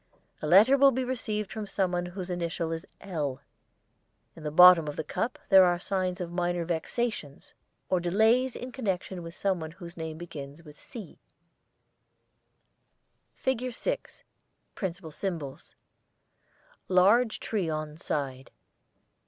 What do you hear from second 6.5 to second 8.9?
vexations or delays in